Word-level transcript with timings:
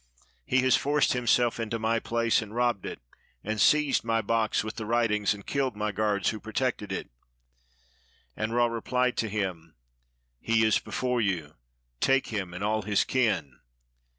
He 0.47 0.61
has 0.63 0.75
forced 0.75 1.13
himself 1.13 1.59
into 1.59 1.77
my 1.77 1.99
place, 1.99 2.41
and 2.41 2.55
robbed 2.55 2.87
it, 2.87 2.99
and 3.43 3.61
seized 3.61 4.03
my 4.03 4.19
box 4.23 4.63
with 4.63 4.77
the 4.77 4.87
writings, 4.87 5.35
and 5.35 5.45
killed 5.45 5.75
my 5.75 5.91
guards 5.91 6.29
who 6.31 6.39
protected 6.39 6.91
it." 6.91 7.11
And 8.35 8.51
Ra 8.55 8.65
replied 8.65 9.15
to 9.17 9.29
him, 9.29 9.75
"He 10.39 10.63
is 10.65 10.79
before 10.79 11.21
you, 11.21 11.53
take 11.99 12.29
him 12.29 12.51
and 12.51 12.63
all 12.63 12.81
his 12.81 13.03
kin." 13.03 13.59